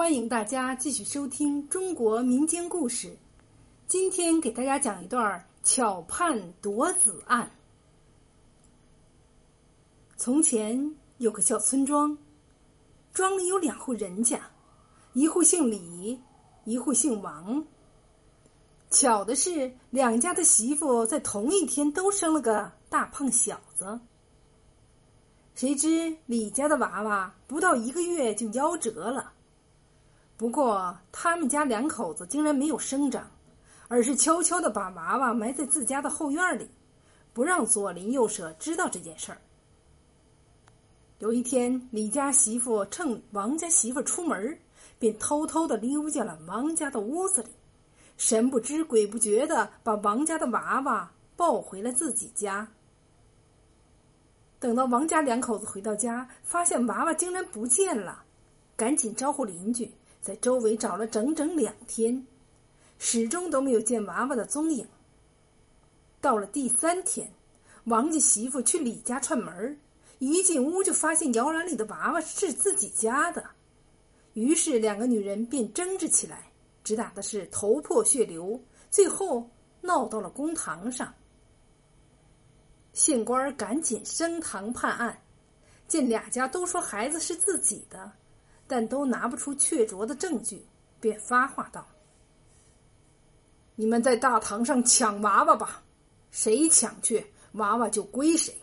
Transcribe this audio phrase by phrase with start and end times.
[0.00, 3.14] 欢迎大家继续收听中国民间故事。
[3.86, 7.50] 今天给大家讲一段巧判夺子案。
[10.16, 12.16] 从前有个小村庄，
[13.12, 14.40] 庄里有两户人家，
[15.12, 16.18] 一户姓李，
[16.64, 17.62] 一户姓王。
[18.88, 24.00] 巧的是，两家的媳妇在同一天都生了个大胖小子。
[25.54, 29.34] 谁知李家的娃娃不到一个月就夭折了。
[30.40, 33.30] 不过，他们家两口子竟然没有生长，
[33.88, 36.66] 而是悄悄的把娃娃埋在自家的后院里，
[37.34, 39.38] 不让左邻右舍知道这件事儿。
[41.18, 44.58] 有一天，李家媳妇趁王家媳妇出门，
[44.98, 47.50] 便偷偷的溜进了王家的屋子里，
[48.16, 52.66] 神不知鬼不觉的把王家的娃娃抱回了自己家。
[54.58, 58.24] 等到王家两口子回到家，发现娃娃竟然不见了，
[58.74, 59.92] 赶紧招呼邻居。
[60.20, 62.26] 在周围找了整整两天，
[62.98, 64.86] 始终都没有见娃娃的踪影。
[66.20, 67.32] 到了第三天，
[67.84, 69.80] 王家媳妇去李家串门
[70.18, 73.50] 一进屋就发现摇篮里的娃娃是自己家的，
[74.34, 76.52] 于是两个女人便争执起来，
[76.84, 79.48] 只打的是头破血流，最后
[79.80, 81.14] 闹到了公堂上。
[82.92, 85.22] 县官赶紧升堂判案，
[85.88, 88.12] 见俩家都说孩子是自己的。
[88.70, 90.64] 但都拿不出确凿的证据，
[91.00, 91.84] 便发话道
[93.74, 95.82] ：“你们在大堂上抢娃娃吧，
[96.30, 98.54] 谁抢去娃娃就归谁。”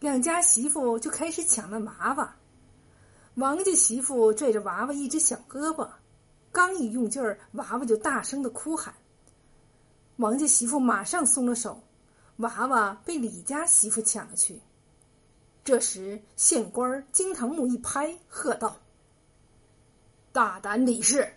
[0.00, 2.36] 两家媳妇就开始抢那娃娃。
[3.36, 5.88] 王家媳妇拽着娃娃一只小胳膊，
[6.52, 8.94] 刚一用劲儿，娃娃就大声的哭喊。
[10.16, 11.80] 王家媳妇马上松了手，
[12.36, 14.60] 娃娃被李家媳妇抢了去。
[15.64, 18.76] 这时，县官金堂木一拍，喝道
[20.32, 21.30] ：“大胆李氏，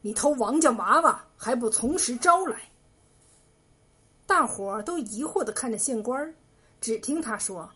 [0.00, 2.60] 你偷王家娃娃还不从实招来！”
[4.24, 6.32] 大伙儿都疑惑的看着县官
[6.80, 7.68] 只听他说：“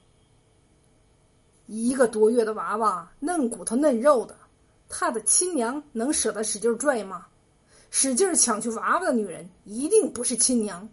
[1.67, 4.37] 一个多月的娃娃，嫩骨头嫩肉的，
[4.89, 7.27] 他的亲娘能舍得使劲拽吗？
[7.91, 10.89] 使劲抢去娃娃的女人，一定不是亲娘。”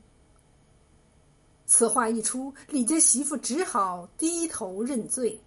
[1.65, 5.39] 此话一出，李家媳妇只好低头认罪。